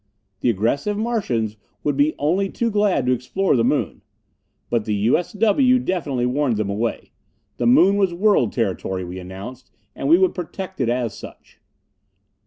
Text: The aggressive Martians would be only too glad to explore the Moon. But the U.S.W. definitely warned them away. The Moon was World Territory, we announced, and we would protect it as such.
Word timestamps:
The 0.39 0.49
aggressive 0.49 0.97
Martians 0.97 1.57
would 1.83 1.95
be 1.95 2.15
only 2.17 2.49
too 2.49 2.71
glad 2.71 3.05
to 3.05 3.11
explore 3.11 3.55
the 3.55 3.63
Moon. 3.63 4.01
But 4.67 4.85
the 4.85 4.95
U.S.W. 4.95 5.77
definitely 5.77 6.25
warned 6.25 6.57
them 6.57 6.71
away. 6.71 7.11
The 7.57 7.67
Moon 7.67 7.97
was 7.97 8.11
World 8.11 8.51
Territory, 8.51 9.03
we 9.05 9.19
announced, 9.19 9.69
and 9.95 10.09
we 10.09 10.17
would 10.17 10.33
protect 10.33 10.81
it 10.81 10.89
as 10.89 11.15
such. 11.15 11.61